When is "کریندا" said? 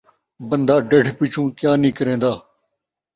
1.97-2.31